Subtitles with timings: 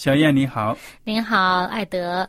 [0.00, 2.26] 小燕你好，您好，艾德。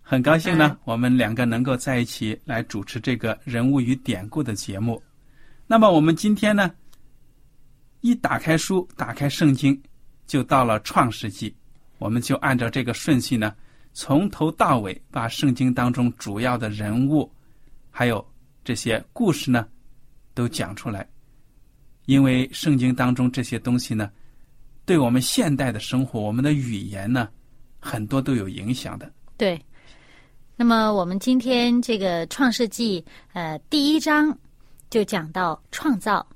[0.00, 5.02] 很高兴呢，我们两个能够在一起来主持这个人物与典故的节目。
[5.66, 6.70] 那么我们今天呢，
[8.00, 9.78] 一打开书，打开圣经，
[10.26, 11.54] 就到了创世纪，
[11.98, 13.54] 我们就按照这个顺序呢，
[13.92, 17.30] 从头到尾把圣经当中主要的人物，
[17.90, 18.26] 还有
[18.64, 19.68] 这些故事呢，
[20.32, 21.06] 都讲出来。
[22.06, 24.10] 因为圣经当中这些东西呢。
[24.86, 27.28] 对我们现代的生活，我们的语言呢，
[27.80, 29.10] 很多都有影响的。
[29.38, 29.58] 对，
[30.56, 33.00] 那么我们今天这个《创世纪》
[33.32, 34.36] 呃第一章
[34.90, 36.26] 就讲到创造，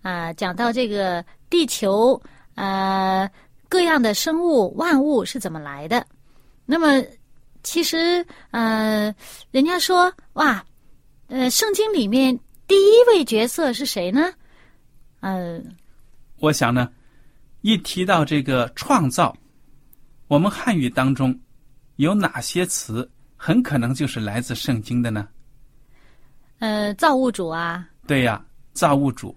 [0.00, 2.20] 啊，讲到这个地球
[2.54, 3.30] 呃
[3.68, 6.06] 各样的生物万物是怎么来的。
[6.64, 7.04] 那么
[7.62, 9.14] 其实呃，
[9.50, 10.64] 人家说哇，
[11.26, 14.32] 呃，圣经里面第一位角色是谁呢？
[15.20, 15.76] 嗯，
[16.38, 16.90] 我想呢。
[17.62, 19.34] 一提到这个创造，
[20.28, 21.36] 我们汉语当中
[21.96, 25.28] 有哪些词很可能就是来自圣经的呢？
[26.58, 27.88] 呃，造物主啊。
[28.06, 29.36] 对呀，造物主，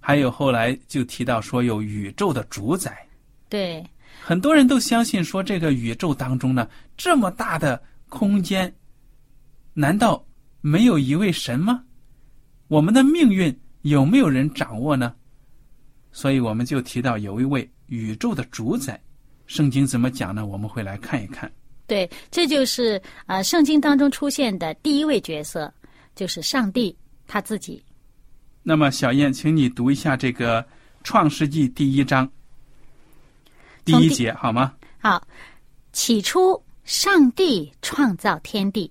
[0.00, 3.06] 还有后来就提到说有宇宙的主宰。
[3.48, 3.84] 对。
[4.24, 8.72] 很多人都相信说这个宇宙当中呢，这么大的空间，
[9.72, 10.24] 难道
[10.60, 11.82] 没有一位神吗？
[12.68, 15.14] 我们的命运有没有人掌握呢？
[16.12, 19.00] 所以我们就提到有一位宇宙的主宰，
[19.46, 20.44] 圣经怎么讲呢？
[20.44, 21.50] 我们会来看一看。
[21.86, 25.72] 对，这就是啊，圣经当中出现的第一位角色，
[26.14, 26.96] 就是上帝
[27.26, 27.82] 他自己。
[28.62, 30.62] 那么，小燕，请你读一下这个
[31.02, 32.30] 《创世纪》第一章
[33.84, 34.74] 第一节好吗？
[34.98, 35.26] 好，
[35.92, 38.90] 起初上帝创造天地。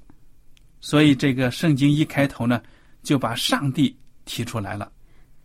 [0.81, 2.61] 所以，这个圣经一开头呢，
[3.01, 3.95] 就把上帝
[4.25, 4.91] 提出来了。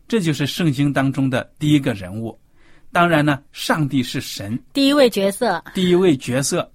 [0.09, 2.39] 这就是圣经当中的第一个人物，
[2.93, 6.71] 当然呢，上帝是神，第一位角色，第一位角色。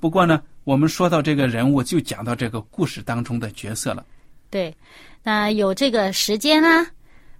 [0.00, 4.06] 不过呢，我们说到这个人物，就讲到这个故事当中的角色了。
[4.48, 4.74] 对，
[5.22, 6.86] 那有这个时间啊，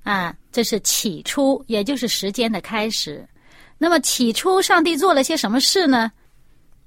[0.03, 3.27] 啊，这是起初，也就是时间的开始。
[3.79, 6.11] 那么起初，上帝做了些什么事呢？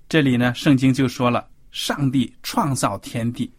[0.07, 3.51] 这里呢，圣经就说了，上帝创造天地。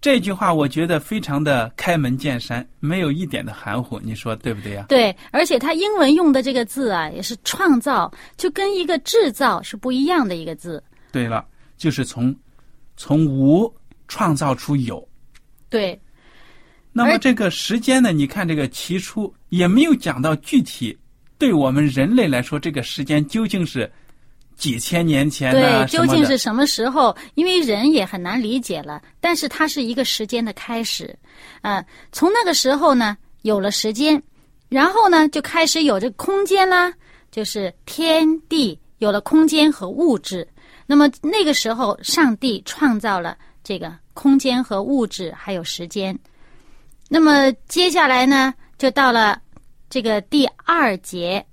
[0.00, 4.86] 这句话我觉得非常的开门见山，没有一点的含糊，你说对不对呀？
[4.88, 10.82] 对，而且他英文用的这个字啊，也是创造，就跟一个制造是不一样的一个字。
[11.10, 11.44] 对了，
[11.76, 12.34] 就是从
[12.96, 13.72] 从无
[14.06, 15.06] 创造出有。
[15.68, 16.00] 对。
[16.92, 18.12] 那么这个时间呢？
[18.12, 20.96] 你看这个起初也没有讲到具体，
[21.38, 23.90] 对我们人类来说，这个时间究竟是？
[24.58, 27.16] 几千年前对，究竟是什么时候？
[27.36, 29.00] 因为人也很难理解了。
[29.20, 31.16] 但是它是一个时间的开始，
[31.62, 34.20] 啊，从那个时候呢，有了时间，
[34.68, 36.92] 然后呢，就开始有这空间啦，
[37.30, 40.46] 就是天地有了空间和物质。
[40.86, 46.18] 那么那个时候，上帝创造了这个空间和物质，还有时间。
[47.08, 49.40] 那么接下来呢，就到了
[49.88, 51.46] 这个第二节，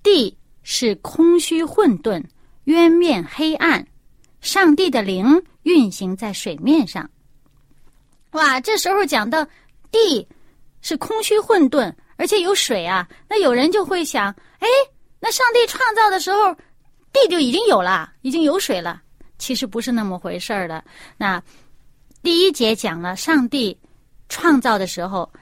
[0.00, 0.32] 地。
[0.70, 2.22] 是空虚混沌，
[2.64, 3.82] 渊面黑暗，
[4.42, 7.08] 上帝的灵运行在水面上。
[8.32, 9.42] 哇，这时候讲到
[9.90, 10.28] 地
[10.82, 14.68] 是空虚混沌，而且有水啊，那有人就会想，哎，
[15.18, 16.54] 那上帝创造的时候，
[17.14, 19.00] 地就已经有了，已经有水了。
[19.38, 20.84] 其实不是那么回事儿的。
[21.16, 21.42] 那
[22.22, 23.74] 第一节讲了上帝
[24.28, 25.32] 创造的时候，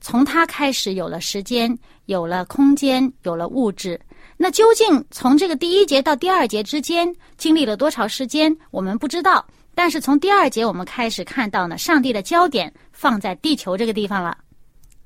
[0.00, 4.00] 从他开始有了时间，有了空间，有了物质。
[4.40, 9.44] 那究竟从这个第一节到第二节之间经历了多少时间，我们不知道。
[9.74, 14.38] 但是从第二节我们开始看到呢，上帝的焦点放在地球这个地方了。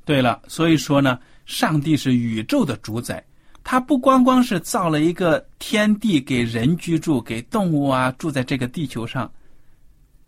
[0.05, 3.25] 对了，所以说呢，上帝是宇宙的主宰。
[3.65, 9.31] 他不光光是造了一个天地给人居住，给动物啊住在这个地球上，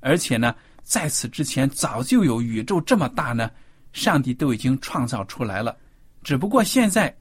[0.00, 3.50] 而且呢，在此之前早就有宇宙这么大呢，
[3.92, 5.76] 上帝都已经创造出来了。
[6.22, 7.14] 只不过现在，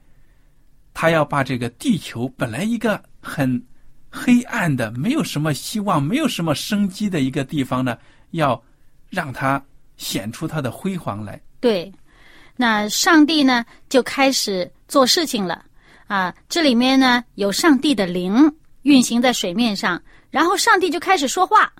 [0.94, 3.62] 他要把这个地球本来一个很
[4.08, 7.98] 黑暗的、没有什么希望、没有什么生机的一个地方呢，
[8.30, 8.62] 要
[9.10, 9.62] 让它
[9.96, 11.38] 显出它的辉煌来。
[11.60, 11.92] 对，
[12.56, 15.64] 那上帝呢就开始做事情了。
[16.06, 18.34] 啊，这里面呢有上帝的灵
[18.82, 20.00] 运行在水面上，
[20.30, 21.72] 然后上帝就开始说话。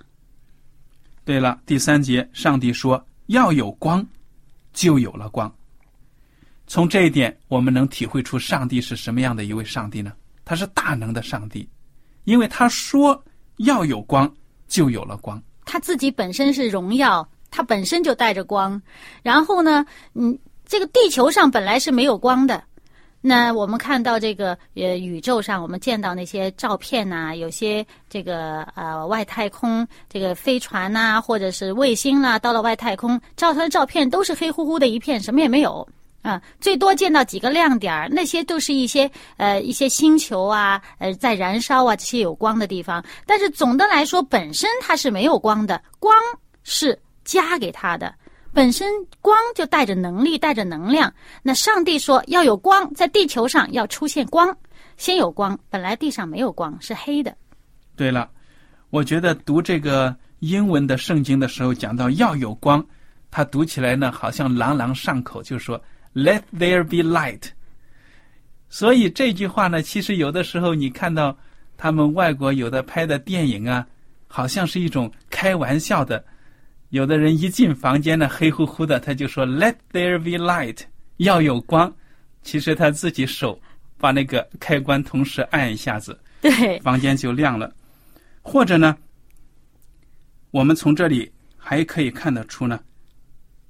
[1.25, 4.05] 对了，第三节，上帝说要有光，
[4.73, 5.55] 就有了光。
[6.67, 10.13] 从这一点，我们能体会出上帝是什么样的一位上帝呢？
[10.45, 11.69] 他是大能的上帝，
[12.25, 13.23] 因为他说
[13.59, 14.31] 要有光，
[14.67, 15.43] 就有了光。
[15.65, 18.81] 他自己本身是荣耀，他本身就带着光。
[19.23, 19.85] 然后呢，
[20.15, 22.63] 嗯，这个地球上本来是没有光的。
[23.27, 35.89] 那我们看到这个呃宇宙上，我们见到那些照片呐，有些这个呃外太空这个飞船呐，或者是卫星啦，到了外太空照出来的照片都是黑乎乎的一片，什么也没有
[36.25, 46.17] 啊，最多见到几个亮点儿，那些都是一些呃一些星球啊，呃在燃烧啊这些有光的地方，但是总的来说，本身它是没有光的，光
[46.63, 48.15] 是加给它的。
[48.55, 48.89] 本身
[49.21, 51.13] 光就带着能力，带着能量。
[51.43, 54.57] 那上帝说要有光，在地球上要出现光，
[54.97, 55.59] 先有光。
[55.69, 57.37] 本来地上没有光，是黑的。
[57.97, 58.31] 对了，
[58.89, 62.83] 我觉得读这个英文的圣经的时候，讲到要有光，
[63.31, 65.79] 它读起来呢好像朗朗上口，就说
[66.15, 67.49] “Let there be light”。
[68.69, 71.37] 所以这句话呢，其实有的时候你看到
[71.77, 73.87] 他们外国有的拍的电影啊，
[74.27, 76.25] 好像是一种开玩笑的。
[76.91, 80.81] 有的人一进房间呢，黑乎乎的，他就说 “Let there be light”，
[81.17, 81.93] 要有光。
[82.43, 83.61] 其实他自己手
[83.99, 87.73] 把那个开关同时按一下子，对，房间就亮了。
[88.43, 88.97] 或者呢，
[90.51, 92.79] 我们从这里还可以看得出呢，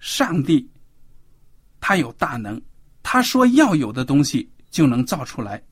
[0.00, 0.68] 上帝
[1.86, 2.58] 他有大能，
[3.02, 5.62] 他说要有的东西就能造出来。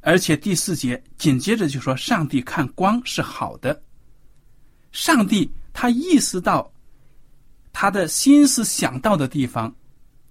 [0.00, 3.80] 而且第四节紧接着就说，上帝看光是好的。
[4.90, 6.68] 上帝他意识到。
[7.72, 9.72] 他的心思想到的地方，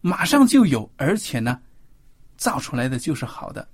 [0.02, 1.58] 马上就有，而且呢，
[2.36, 3.66] 造出来的就是好的。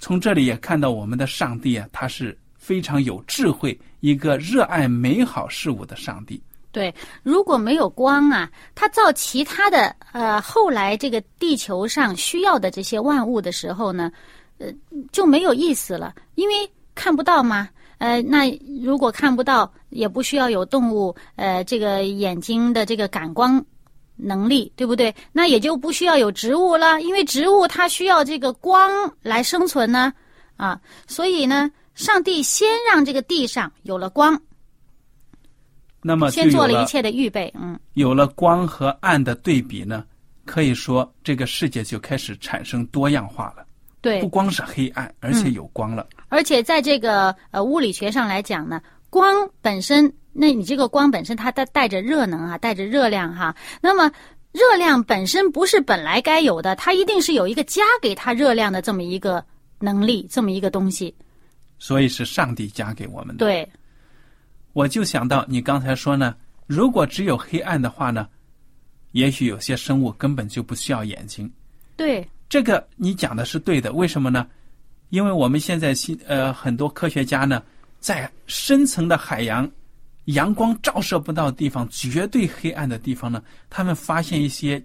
[0.00, 6.42] 从这里也看到我们的上帝啊，他是非常有智慧，一个热爱美好事物的上帝。
[6.78, 6.94] 对，
[7.24, 14.12] 如果没有光啊，他造其他的呃，后来这个地球上需要的这些万物的时候呢，
[14.58, 14.68] 呃，
[15.10, 16.54] 就没有意思了，因为
[16.94, 17.68] 看不到嘛。
[17.98, 18.48] 呃，那
[18.80, 23.60] 如果看不到，也不需要有动物，呃，这个眼睛的这个感光
[24.14, 25.12] 能力，对不对？
[25.32, 30.12] 那也就不需要有植物了，因为植物它需要这个光来生存呢，
[30.56, 34.40] 啊，所以呢，上帝先让这个地上有了光，
[36.00, 40.04] 那么先做了一切的预备，嗯，有了光和暗的对比呢，
[40.44, 43.66] 可以说这个世界就开始产生多样化了。
[44.00, 46.06] 对，不光是黑暗，而且有光了。
[46.28, 53.52] 而且在这个呃物理学上来讲呢，光本身，那你这个光本身它带带着热能啊，带着热量哈。
[53.80, 54.08] 那么
[54.52, 59.44] 热量本身不是本来该有的，它一定是有一个加给它热量的这么一个
[59.80, 61.12] 能力，这么一个东西。
[61.80, 63.44] 所以是上帝加给我们的。
[63.44, 63.68] 对，
[64.72, 66.34] 我就想到你刚才说呢，
[66.66, 68.28] 如果只有黑暗的话呢，
[69.12, 71.50] 也许有些生物根本就不需要眼睛。
[71.96, 72.26] 对。
[72.48, 74.46] 这个你讲的是对的，为什么呢？
[75.10, 77.62] 因为我们现在新呃很多科学家呢，
[78.00, 79.70] 在深层的海洋，
[80.24, 84.82] 阳光照射不到地方、绝对黑暗的地方呢，他们发现一些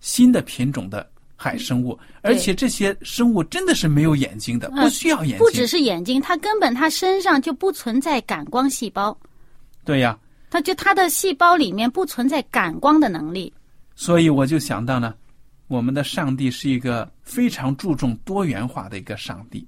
[0.00, 1.10] 新的品种的
[1.42, 5.38] 海生物，而且这些生物真的是没有眼睛的，不需要眼睛。
[5.38, 9.18] 不只是眼睛，它根本它身上就不存在感光细胞。
[9.82, 10.18] 对呀，
[10.50, 13.50] 它就它的细胞里面不存在感光的能力。
[13.94, 15.14] 所以我就想到呢。
[15.66, 19.64] 我们的上帝是一个非常注重多元化的一个上帝。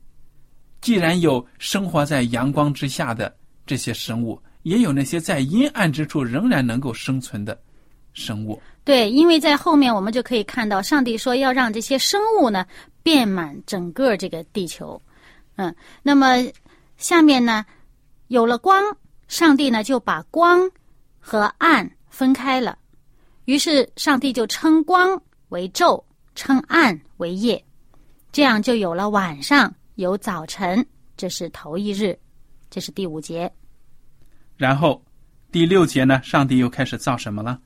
[0.80, 3.32] 既然有生活在阳光之下的
[3.64, 7.56] 这些生物，也有那些在阴暗之处仍然能够生存的
[8.12, 8.60] 生物。
[8.84, 12.66] 对，因为在后面我们就可以看到，上帝说要让这些生物呢
[13.02, 15.00] 遍满整个这个地球。
[15.56, 16.36] 嗯，那么
[16.96, 17.64] 下面呢，
[18.28, 18.82] 有了光，
[19.28, 20.68] 上帝呢就把光
[21.20, 22.76] 和暗分开了，
[23.44, 26.02] 于是上帝就称光为昼，
[26.34, 27.62] 称暗为夜，
[28.32, 30.84] 这样就有了晚上，有早晨。
[31.14, 32.18] 这是头一日，
[32.68, 33.52] 这是第五节。
[34.56, 35.00] 然后
[35.52, 37.60] 第六节呢，上帝又开始造什么了？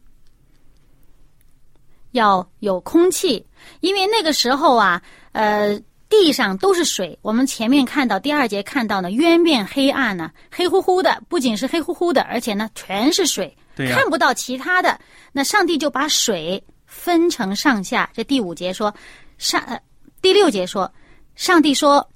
[2.13, 3.45] 要有空气，
[3.81, 7.19] 因为那个时候啊，呃，地上都是水。
[7.21, 14.99] 我们前面看到第二节看到呢，渊面黑暗呢，黑乎乎的，不仅是黑乎乎的，而且呢，全是水，对看不到其他的。
[15.33, 18.09] 那上帝就把水分成上下。
[18.15, 18.95] 这第五节说，
[19.37, 19.79] 上呃，
[20.23, 20.91] 第六节说，
[21.35, 22.09] 上帝说，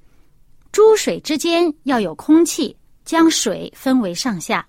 [0.72, 4.66] 诸水之间要有空气，将水分为上下。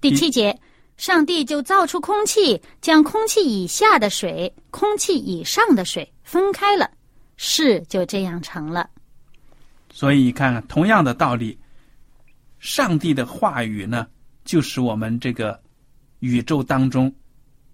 [0.00, 0.58] 第七节。
[1.02, 6.88] 上帝就造出空气，将空气以下的水、空气以上的水分开了，
[7.36, 8.88] 事就这样成了。
[9.90, 11.58] 所以你看，同样的道理，
[12.60, 14.06] 上帝的话语呢，
[14.44, 15.60] 就使我们这个
[16.20, 17.12] 宇宙当中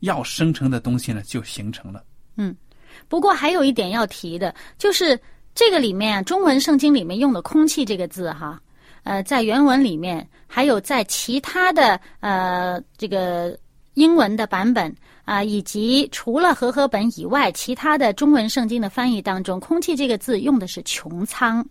[0.00, 2.02] 要生成的东西呢，就形成了。
[2.36, 2.56] 嗯，
[3.08, 5.20] 不过还有一点要提的，就是
[5.54, 8.58] 这个里面中文圣经里面用的“空气”这个字，哈。
[9.04, 13.56] 呃，在原文里面，还有在其他的呃这个
[13.94, 14.92] 英文的版本
[15.24, 21.64] 啊，以及除了和合本以外，其他的中文圣经的翻译当中，“空气”这个字用的是“穹苍”，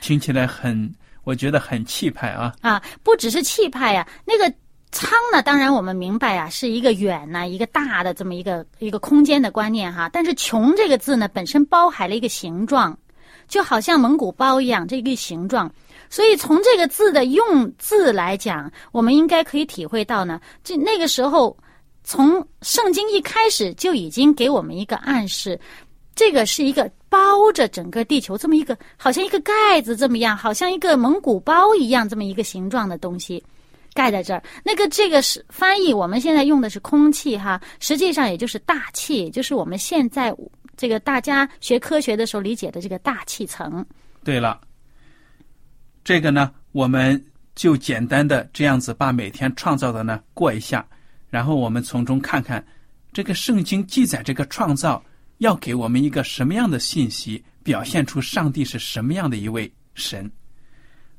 [0.00, 0.90] 听起来很，
[1.24, 2.54] 我觉得很气派啊！
[2.62, 4.50] 啊，不只是气派呀，那个
[4.90, 10.08] “苍”呢，当然我们明白啊，是一个远呢，一个大的这么一个一个空间的观念哈。
[10.10, 12.98] 但是“穹”这个字呢，本身包含了一个形状，
[13.46, 15.70] 就好像蒙古包一样，这个形状。
[16.10, 21.56] 所以从这个字的用字来讲，我们应该可以体会到呢，这那个时候，
[22.04, 25.58] 从圣经一开始就已经给我们一个暗示，
[26.14, 33.42] 这个是一个包着整个地球这么一个，好像一个盖子这么样，好像一个蒙古包一样这么一个形状的东西，
[33.92, 34.42] 盖在这儿。
[34.64, 40.34] 那个这个是翻译，我们现在用的是空气哈，实际上也就是大气，就是我们现在
[40.76, 43.84] 这个大家学科学的时候理解的这个大气层。
[44.24, 44.60] 对了。
[46.08, 47.22] 这个呢，我们
[47.54, 50.82] 就简单的这样子把每天创造的呢过一下，
[51.28, 52.66] 然后我们从中看看，
[53.12, 55.04] 这个圣经记载这个创造
[55.36, 60.32] 要给我们一个什么样的信息，表现出上帝是什么样的一位神。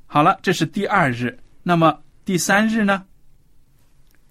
[0.07, 3.05] 好了，这是第二日，那么第三日呢？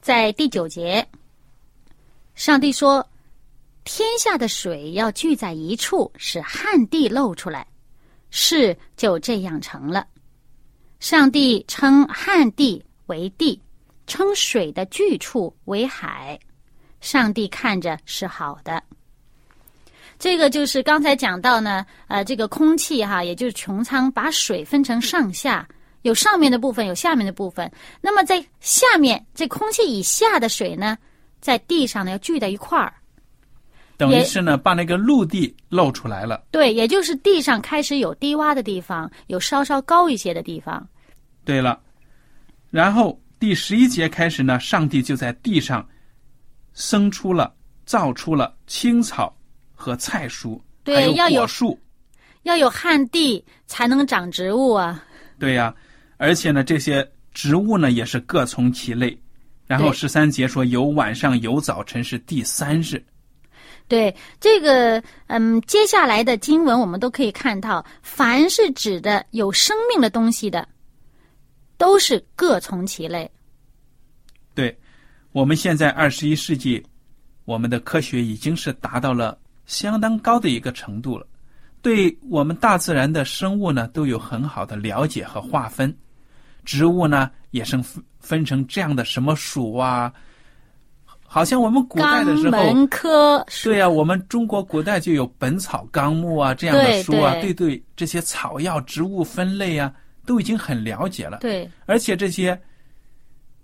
[0.01, 1.07] 在第九节，
[2.35, 3.09] 上帝说
[3.85, 7.65] ：“天下的水要聚在一处，使旱地露出来。”
[8.31, 10.05] 事就这样成了。
[11.01, 13.61] 上帝称旱地为地，
[14.07, 16.39] 称水的聚处为海。
[17.01, 18.83] 上帝看着是好的。
[20.19, 25.67] 这个就是刚才讲到呢，呃，这个空气哈，也就是穹苍，把水分成上下，
[26.03, 27.71] 有上面的部分，有下面的部分。
[28.01, 30.99] 那么在下面，这空气以下的水呢，
[31.41, 32.93] 在地上呢要聚在一块儿，
[33.99, 36.43] 等于是呢把那个陆地露出来了。
[36.51, 40.89] 对，也就是地上开始有低洼的地方，有稍稍高一些的地方。
[41.45, 41.79] 对了，
[42.71, 45.87] 然后第十一节开始呢，上帝就在地上
[46.73, 47.53] 生出了、
[47.85, 49.37] 造出了青草
[49.75, 51.79] 和菜蔬，还有果树。
[52.45, 55.05] 要有旱地才能长植物啊！
[55.39, 55.75] 对呀，
[56.17, 59.19] 而且呢，这些植物呢也是各从其类。
[59.67, 63.05] 然后十三节说有晚上有早晨是第三日。
[63.89, 70.69] 对这个，嗯，接下来的经文我们都可以看到，凡是指的有生命的东西的。
[71.79, 73.31] 都是各从其类。
[74.53, 74.77] 对，
[75.31, 76.85] 我们现在二十一世纪，
[77.45, 81.25] 我们的科学已经是达到了相当高的一个程度了。
[81.81, 85.97] 对我们大自然的生物呢，都有很好的了解和划分。
[86.65, 90.13] 植物呢，也是分分成这样的什么属啊？
[91.29, 99.95] 好像我们古代的时候，门科对呀，我们中国古代就有《本草纲目》啊这样的书啊，对对，这些草药、植物分类啊。
[100.27, 102.61] 都已经很了解了，对，而且这些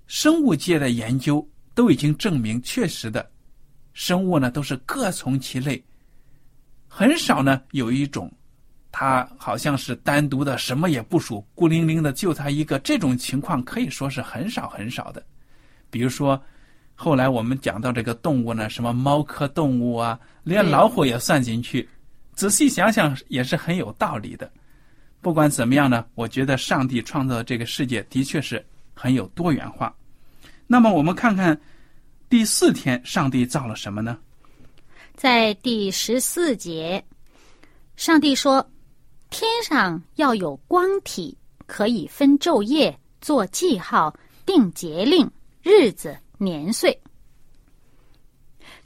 [0.06, 3.30] 生物界的研究都已经证明，确实的，
[3.92, 5.84] 生物呢都是各从其类，
[6.88, 8.32] 很少呢有一种，
[8.90, 15.22] 它好像是单独的什么也不属，孤零零的就它一个，这种情况可以说是很少很少的。
[15.90, 16.42] 比如说，
[16.94, 21.88] 后来我们讲到这个动物呢，什么猫科动物啊，连老虎也算进去，
[22.34, 24.50] 仔细想想也是很有道理的。
[25.20, 29.94] 不管怎么样呢，我觉得上帝创造的这个世界的确是很有多元化。
[30.66, 31.58] 那么我们看看
[32.28, 34.18] 第四天，上帝造了什么呢？
[35.14, 37.04] 在第十四节，
[37.96, 38.66] 上帝说
[39.30, 41.36] ：“天上要有光体，
[41.66, 45.30] 可以分昼夜，做记号，定节令、
[45.62, 46.98] 日子、年岁。”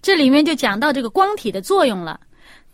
[0.00, 2.20] 这里面就讲到这个光体的作用了。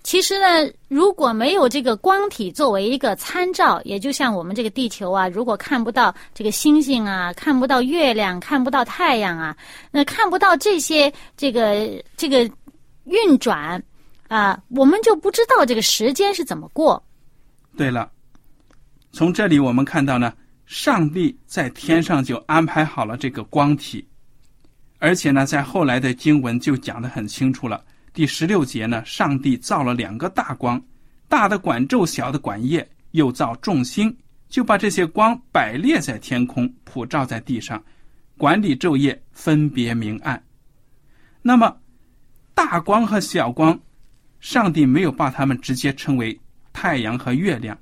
[0.02, 9.56] 其实呢，如果没有这个光体作为一个参照，也就像我们这个地球啊，如果看不到这个星星啊，看不到月亮，看不到太阳啊，
[9.90, 12.48] 那看不到这些这个这个
[13.04, 13.82] 运转
[14.28, 17.02] 啊，我们就不知道这个时间是怎么过。
[17.74, 18.12] 对了，
[19.10, 20.34] 从这里我们看到呢，
[20.66, 24.06] 上帝在天上就安排好了这个光体，
[25.04, 27.84] 而且呢，在后来的经文就讲得很清楚了。
[28.14, 30.82] 第十六节呢，上帝造了两个大光，
[31.28, 34.16] 大的管昼，小的管夜，又造众星，
[34.48, 37.84] 就把这些光摆列在天空，普照在地上，
[38.38, 40.42] 管理昼夜，分别明暗。
[41.42, 41.76] 那么，
[42.54, 43.78] 大光和小光，
[44.40, 46.40] 上帝没有把它们直接称为
[46.72, 47.78] 太阳和月亮。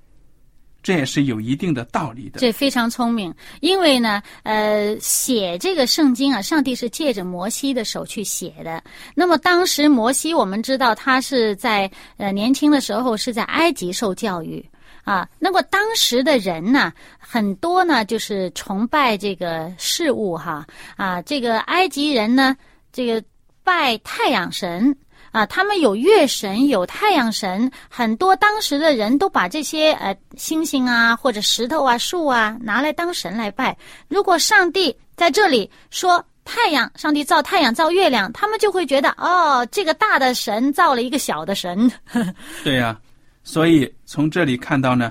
[0.82, 2.40] 这也是有一定的道理的。
[2.40, 8.82] 这非常聪明，因为呢，呃，写这个圣经啊，上帝是借着摩西的手去写的。
[9.14, 14.64] 那么当时摩西，我们知道他是在呃年轻的时候是在埃及受教育
[15.04, 15.28] 啊。
[15.38, 22.56] 那么当时的人呢，很多呢就是崇拜这个事物哈啊，这个埃及人呢，
[22.92, 23.22] 这个
[23.62, 24.96] 拜太阳神。
[25.32, 33.76] 啊，他们有月神，有太阳神，很多当时的人都把这些呃星星啊，或者石头啊、树啊拿来当神来拜。
[34.08, 41.90] 如果上帝在这里说太阳，上帝造太阳造月亮，他们就会觉得哦，这个大的神造了一个小的神。
[42.62, 43.00] 对呀，
[43.42, 45.10] 所以从这里看到呢，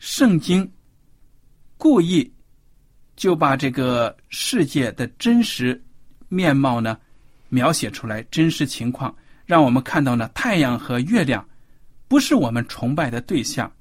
[0.00, 0.68] 圣经
[1.76, 2.28] 故意
[3.14, 5.80] 就把这个世界的真实
[6.28, 6.98] 面貌呢
[7.48, 9.14] 描写出来，真实情况。
[9.46, 11.48] 让我们看到呢，太阳和月亮
[12.08, 13.72] 不是我们崇拜的对象，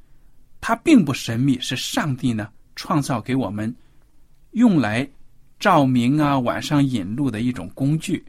[0.61, 3.75] 它并不神秘，是上帝呢创造给我们
[4.51, 5.09] 用来
[5.59, 8.23] 照明啊、晚上引路的一种工具。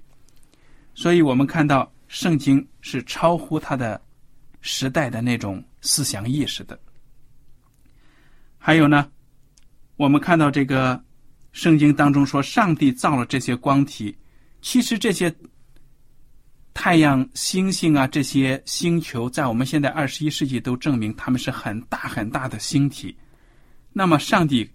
[0.94, 4.00] 所以我们看到圣经是超乎它的
[4.62, 6.78] 时代的那种思想意识的。
[8.56, 9.06] 还有呢，
[9.96, 10.98] 我们看到这个
[11.52, 14.16] 圣经当中说，上帝造了这些光体，
[14.62, 15.30] 其实这些。
[16.78, 23.16] 太阳、星星啊，这些星球在我们现在二十一世纪都证明他们是很大很大的星体。
[23.94, 24.70] 那么，上帝。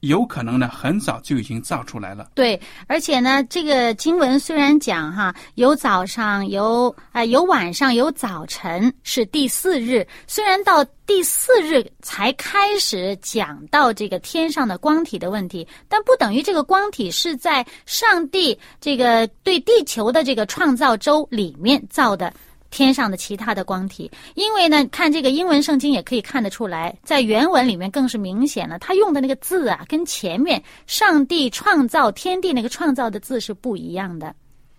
[0.00, 2.30] 有可能呢，很早就已经造出来了。
[2.34, 10.06] 对，而且呢，这个经文虽然讲哈，有早上，有啊，有晚上，有早晨，是第四日。
[10.26, 22.32] 虽然到第四日才开始讲到这个天上的光体的问题，但不等于这个光体是在上帝这个对地球的这个创造周里面造的。
[22.70, 34.34] 天上的其他的光体，因为呢，看这个英文圣经也可以看得出来，在原文里面更是明显了，他用的那个字啊，跟前面上帝创造天地那个创造的字是不一样的。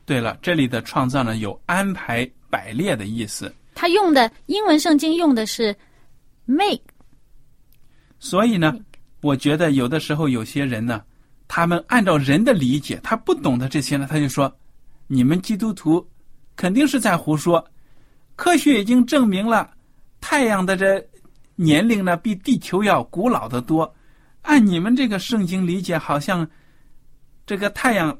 [0.05, 3.53] 对了，这里的创造呢，有安排摆列的意思。
[3.75, 5.75] 他用的英文圣经用的是
[6.45, 6.81] make，
[8.19, 8.73] 所以呢，
[9.21, 11.01] 我觉得有的时候有些人呢，
[11.47, 14.53] 他们按照人的理解，他不懂得这些呢，他就说，
[15.07, 16.05] 你们基督徒
[16.55, 17.63] 肯定是在胡说。
[18.41, 19.69] 科学已经证明了，
[20.19, 20.99] 太阳的这
[21.55, 23.93] 年龄呢比地球要古老的多。
[24.41, 26.49] 按你们这个圣经理解，好像
[27.45, 28.19] 这个太阳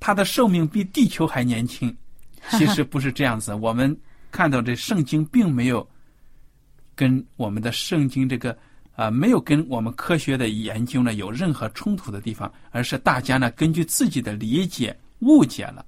[0.00, 1.96] 它的寿命比地球还年轻。
[2.58, 3.54] 其实不是这样子。
[3.54, 3.96] 我们
[4.32, 5.88] 看到这圣经并没有
[6.96, 8.58] 跟我们的圣经这个
[8.96, 15.86] 啊没有跟我们科学的研究呢有任何冲突的地方，而是大家呢根据自己的理解误解了。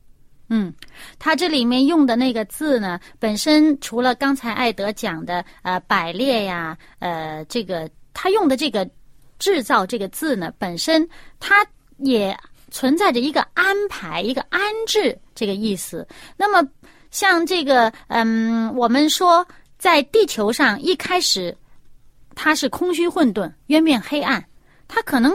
[0.55, 0.71] 嗯，
[1.19, 8.87] 它这里面用的那个字呢，本身除了刚才艾德讲的呃百列呀，呃这个他用的这个
[9.39, 11.09] 制造这个字呢，本身
[11.41, 12.37] 它也
[12.71, 16.07] 存在着一个安排、一个安置这个意思。
[16.37, 16.69] 那么
[17.11, 19.47] 像这个嗯，我们说
[19.79, 21.57] 在地球上一开始
[22.35, 24.45] 它是空虚混沌、渊面黑暗，
[24.87, 25.33] 它可能。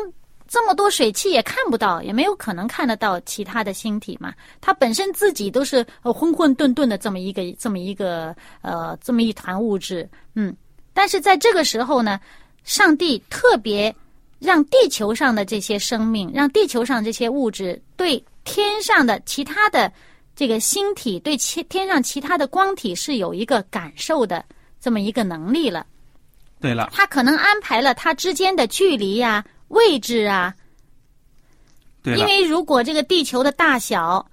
[0.47, 4.33] 这么多水汽也看不到，也没有可能看得到其他的星体嘛。
[4.61, 10.55] 它本身自己都是混混沌沌的这么一个这么一个呃这么一团物质，嗯。
[10.93, 12.19] 但是在这个时候呢，
[12.63, 13.93] 上帝特别
[14.39, 19.91] 让地球上的这些生命，让地球上这些物质对天上的其他的
[20.35, 24.43] 这个星体，对其天上其他的光体是有一个感受的
[24.79, 25.85] 这么一个能力了。
[26.59, 29.45] 对了，他可能安排了它之间的距离呀。
[29.69, 30.53] 位置啊，
[32.01, 34.25] 对因为如果这个地球的大小，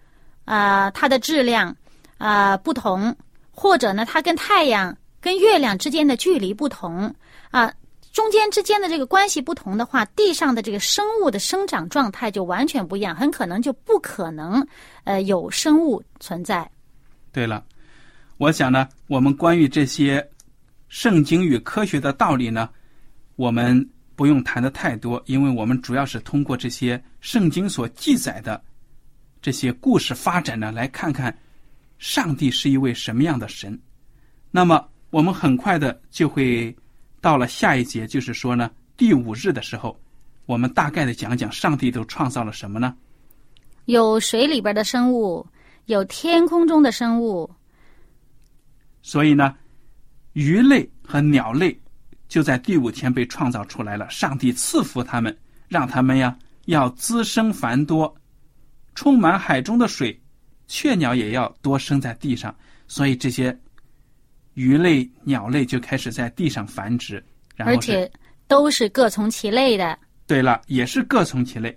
[0.44, 1.74] 啊、它的质量
[2.18, 3.14] 啊、不同，
[3.50, 7.14] 或者呢，它跟太阳、跟月亮之间的距离不同
[7.50, 7.72] 啊、
[8.12, 14.64] 中间之间的这个关系不同的话，地上的这个生物的生长状态就完全不一样，很可能就不可能
[15.02, 16.70] 呃有生物存在。
[17.32, 17.64] 对了，
[18.36, 20.24] 我想呢，我们关于这些
[20.88, 22.68] 圣经与科学的道理呢，
[23.34, 28.62] 我们不用谈的太多，因为我们主要是通过这些圣经所记载的
[29.42, 31.36] 这些故事发展呢，来看看
[31.98, 33.78] 上帝是一位什么样的神。
[34.50, 36.74] 那么，我们很快的就会
[37.20, 39.98] 到了下一节，就是说呢，第五日的时候，
[40.46, 42.96] 我们大概的讲讲上帝都创造了什么呢？
[43.86, 45.46] 有水里边的生物，
[45.86, 47.50] 有天空中的生物，
[49.02, 49.54] 所以呢，
[50.32, 51.78] 鱼类和鸟类
[52.28, 54.08] 就在第五天被创造出来了。
[54.10, 55.36] 上帝赐福他们，
[55.68, 58.14] 让他们呀要滋生繁多，
[58.94, 60.20] 充满海中的水，
[60.66, 62.54] 雀鸟也要多生在地上。
[62.86, 63.56] 所以这些
[64.54, 67.24] 鱼类、鸟类就开始在地上繁殖，
[67.56, 68.12] 然后是而且
[68.46, 69.98] 都是各从其类的。
[70.26, 71.76] 对了，也是各从其类。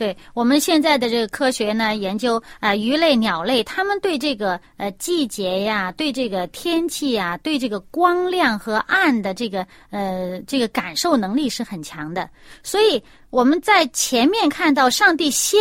[0.00, 12.26] 对我们现在的这个科学呢，研究啊、呃鱼类、鸟类，它们对这个呃季节呀，对这个天气呀，对这个光亮和暗的这个呃这个感受能力是很强的。
[12.62, 15.60] 所以我们在前面看到，上帝先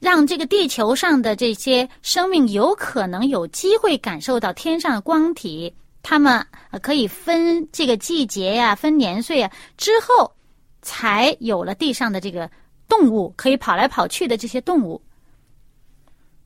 [0.00, 6.46] 让这个地球上的这些生命有可能有机会感受到天上的光体，它们
[6.82, 10.30] 可以分这个季节呀、分年岁啊，之后
[10.82, 12.50] 才有了地上的这个。
[12.88, 15.00] 动物可以跑来跑去的这些动物，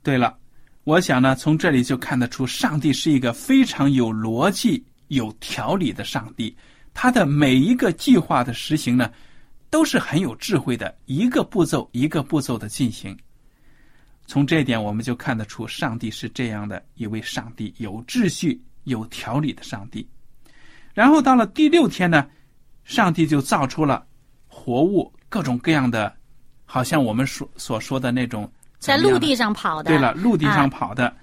[0.02, 0.38] 对了，
[0.84, 6.56] 我想呢，从这里就看得出，上帝是一个非常有逻辑、有条理的上帝。
[6.94, 9.10] 他的每一个计划的实行呢，
[9.68, 13.16] 都是很有智慧的，一个步骤一个步骤的进行。
[14.26, 20.08] 从这一点，我们就看得出，上帝是这样的一位上帝，有秩序、有条理的上帝。
[20.94, 22.26] 然后到了第六天呢，
[22.84, 24.06] 上帝就造出了
[24.46, 26.14] 活物，各种各样的。
[26.66, 31.14] 好像我们所所说的那种在陆地上跑的，对了，陆地上跑的、啊、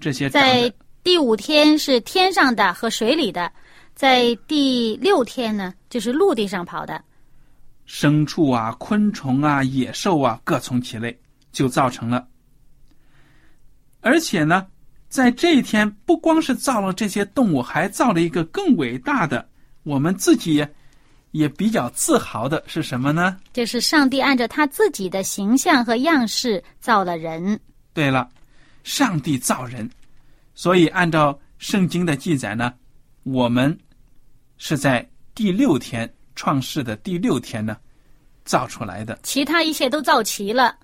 [0.00, 3.52] 这些，在第五天是天上的和水里的，
[3.94, 7.02] 在第六天呢就是陆地上跑的，
[7.86, 12.26] 牲畜啊、昆虫啊、野兽啊，各从其类，就造成了。
[14.00, 14.66] 而且呢，
[15.08, 19.48] 在这一天，不光是造了这些动物，还造了一个更伟大的，
[19.82, 20.66] 我们自己。
[21.32, 23.38] 也比较自豪的是什么呢？
[23.52, 27.58] 就是上帝按照他自己的形象和样式造了人。
[27.92, 28.28] 对了，
[28.84, 29.90] 上帝造人，
[30.54, 32.72] 所以按照圣经的记载呢，
[33.22, 33.76] 我们
[34.56, 37.76] 是在第六天创世的第六天呢
[38.44, 39.18] 造出来的。
[39.22, 40.76] 其他一切都造齐了，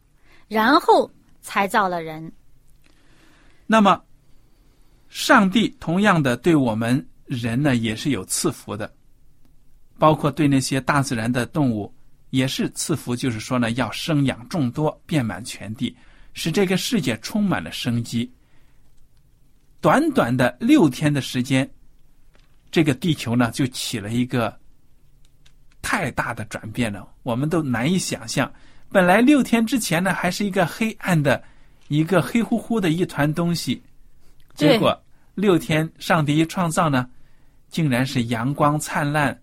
[0.49, 2.31] 然后才造了人。
[3.67, 4.03] 那么，
[5.09, 8.91] 上帝同样的对我们人呢也是有赐福的。
[9.99, 11.93] 包括对那些大自然的动物，
[12.31, 15.95] 也是赐福，就是说呢，要生养众多，遍满全地，
[16.33, 18.31] 使这个世界充满了生机。
[19.81, 21.69] 短短的六天的时间，
[22.71, 24.57] 这个地球呢就起了一个
[25.83, 28.51] 太大的转变了，我们都难以想象。
[28.91, 31.43] 本来六天之前呢，还是一个黑暗的、
[31.89, 33.83] 一个黑乎乎的一团东西，
[34.55, 34.97] 结果
[35.35, 37.09] 六天上帝一创造呢，
[37.69, 39.37] 竟然是阳光灿烂。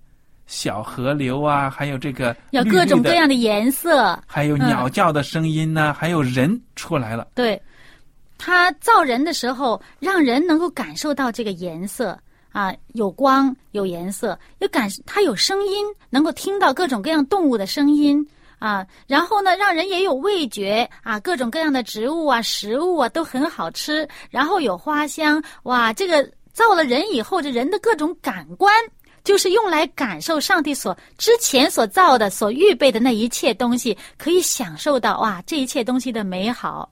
[0.47, 7.27] 小河流啊，还有这个有各种各样的颜色，还有鸟叫的声音呢、嗯，还有人出来了。
[7.33, 7.59] 对，
[8.37, 12.17] 他造人的时候，让人能够感受到这个颜色
[12.51, 18.23] 啊，有光，有颜色，有感，他有声音，能够听到各种各样动物的声音
[18.59, 18.85] 啊。
[19.07, 25.43] 然后呢，让人也有味觉啊，各种各样的植物啊、食物啊都很好吃，然后有花香。
[25.63, 28.71] 哇，这个造了人以后，这人的各种感官。
[29.25, 36.89] 就是用来感受上帝所之前所造的、所预备的那一切东西，可以享受到哇，这一切东西的美好。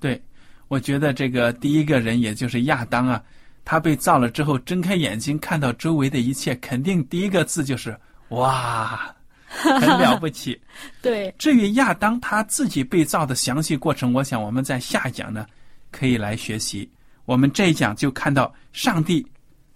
[0.00, 0.20] 对，
[0.68, 3.22] 我觉得这个第一个人，也就是亚当啊，
[3.62, 7.94] 他被造了之后，睁开眼睛看到周围的一切，肯定第一个字就是
[8.30, 9.14] 哇，
[9.46, 10.58] 很了不起。
[11.02, 15.46] 对，至于亚当他自己被造的详细过程，我想我们在下一讲呢
[15.92, 16.90] 可以来学习。
[17.26, 19.26] 我们这一讲就看到上帝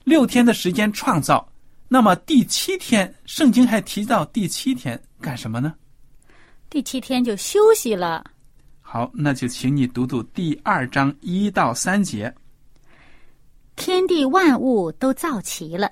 [0.04, 1.46] 六天的时间创造。
[1.90, 5.74] 那么第七天，圣经还提到第七天干什么呢？
[6.68, 8.22] 第七天就休息了。
[8.82, 12.32] 好，那就请你读读第二章一到三节。
[13.74, 15.90] 天地万物都造齐了，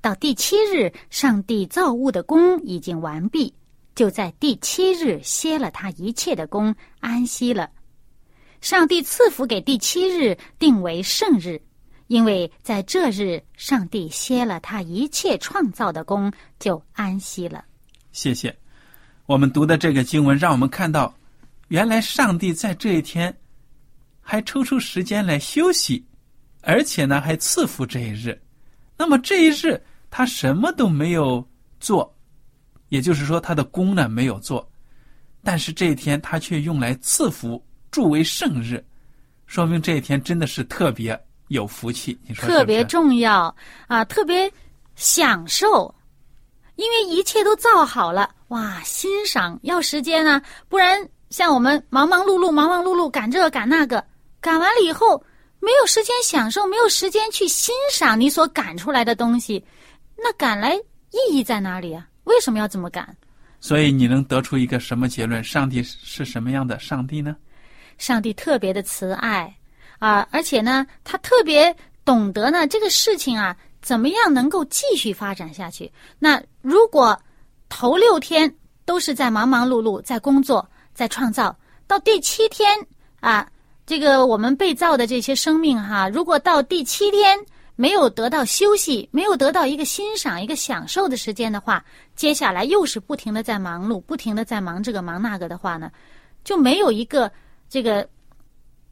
[0.00, 3.54] 到第七日，上帝造物的功已经完毕，
[3.94, 7.70] 就在第七日歇了他一切的功，安息了。
[8.60, 11.60] 上帝赐福给第七日，定为圣日，
[12.08, 17.64] 因为在这日，上帝歇了他一切创造的功，就安息了。
[18.12, 18.54] 谢谢。
[19.26, 21.14] 我们读的这个经文，让我们看到，
[21.68, 23.34] 原来上帝在这一天
[24.22, 26.02] 还抽出时间来休息，
[26.62, 28.40] 而且呢，还赐福这一日。
[28.96, 31.46] 那么这一日他什么都没有
[31.78, 32.16] 做，
[32.88, 34.66] 也就是说他的功呢没有做，
[35.44, 38.82] 但是这一天他却用来赐福，助为圣日，
[39.46, 41.18] 说明这一天真的是特别
[41.48, 42.18] 有福气。
[42.26, 43.54] 你说特别是不是重要
[43.86, 44.50] 啊，特别
[44.94, 45.94] 享受，
[46.76, 54.04] 因为一切都造好了，哇，欣赏要时间啊，不然像我们忙忙碌碌、忙忙碌碌赶这个赶那个，
[54.40, 55.22] 赶完了以后
[55.60, 59.64] 没有时间享受，没有时间去欣赏你所赶出来的东西，
[60.16, 60.74] 那赶来
[61.10, 62.06] 意义在哪里啊？
[62.24, 63.16] 为什么要这么赶？
[63.60, 65.42] 所以你能得出一个什么结论？
[65.42, 67.36] 上帝是什么样的上帝呢？
[67.98, 69.52] 上帝特别的慈爱
[69.98, 75.90] 啊，而且呢，他特别懂得呢这个事情啊，怎么样能够继续发展下去。
[76.18, 77.18] 那如果
[77.68, 78.52] 头六天
[78.84, 81.54] 都是在忙忙碌碌，在工作，在创造，
[81.86, 82.78] 到第七天
[83.20, 83.46] 啊，
[83.86, 87.38] 这个我们被造的这些生命哈，如果到第七天
[87.76, 91.84] 没有得到休息，没有得到一个欣赏、一个享受的时间的话，
[92.16, 95.90] 接下来又是不停的在忙碌，不停的在忙这个忙那个的话呢，
[96.42, 97.30] 就没有一个
[97.68, 98.08] 这个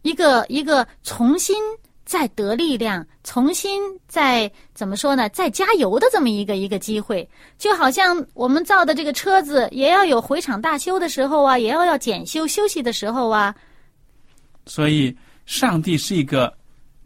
[0.07, 1.57] 一个一个重新
[2.05, 13.53] 再得力量，重新再怎么说呢，再加油的这么一个一个机会，就好像我们造的这个车子也要有回厂大修的时候啊，也要要检修休息的时候啊，
[14.67, 16.57] 所以，上帝是一个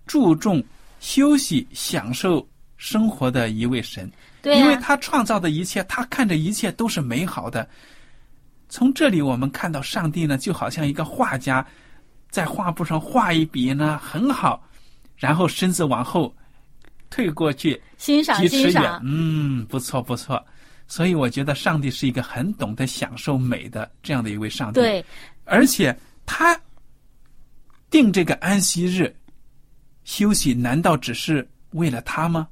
[0.07, 0.63] 注重
[1.01, 4.11] 休息、享受生活的一位神，
[4.43, 7.67] 对因为啊，他创造的一切，他看着一切都是美好的。
[8.69, 11.67] 从这里我们看到，上帝呢，就好像一个画家，
[12.31, 14.63] 在画布上画一笔呢，很好，
[15.17, 16.35] 然后身子往后
[17.11, 20.43] 退过去欣赏欣赏，，嗯，不错不错。
[20.87, 24.81] 所以我觉得上帝是一个很懂得享受美的这样的一位上帝。
[24.81, 25.05] 对，
[25.45, 26.61] 而且他
[27.91, 29.15] 定这个安息日
[30.05, 32.49] 休息，难道只是为了他吗？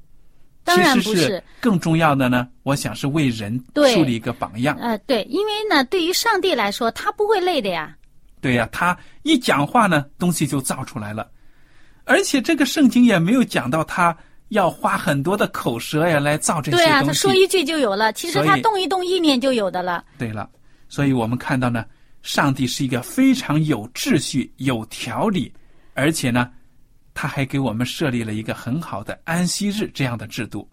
[0.63, 2.47] 当然不是更重要的呢。
[2.63, 3.61] 我想是为人
[3.93, 4.77] 树立一个榜样。
[4.77, 7.97] 呃，对，因为呢，对于上帝来说，他不会累的呀，
[8.41, 11.29] 对呀、他一讲话呢，东西就造出来了。
[12.05, 14.15] 而且这个圣经也没有讲到他
[14.47, 20.49] 要花很多的口舌呀来造这些对啊，他说一句就有了，其实他动一动意念就有的了，对了，
[20.87, 21.85] 所以我们看到呢，
[22.23, 25.53] 上帝是一个非常有秩序、有条理，
[25.93, 26.49] 而且呢，
[27.13, 30.67] 他还给我们设立了一个很好的安息日这样的制度。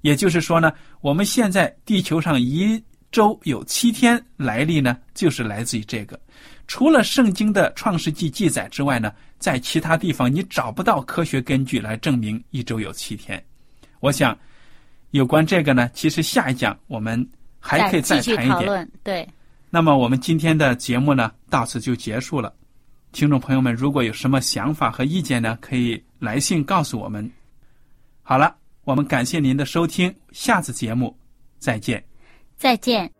[0.00, 6.18] 也就是说呢，我们现在地球上一周有七天来历呢，就是来自于这个。
[6.70, 13.44] 除了圣经的创世纪记载之外呢，在其他地方你找不到科学根据来证明一周有七天。
[13.98, 14.38] 我想，
[15.10, 17.28] 有关这个呢，其实下一讲我们
[17.58, 18.88] 还可以再谈一点。
[19.02, 19.28] 对。
[19.68, 22.54] 那么我们今天的节目呢，到此就结束了。
[23.10, 27.28] 听众朋友们，如果有什么想法和意见呢，可以来信告诉我们。
[28.22, 28.54] 好了，
[28.84, 31.18] 我们感谢您的收听，下次节目
[31.58, 32.00] 再见。
[32.56, 33.19] 再见。